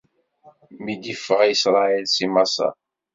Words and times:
Mi 0.83 0.93
d-iffeɣ 0.95 1.41
Isṛayil 1.43 2.05
si 2.13 2.25
Maṣer. 2.33 2.73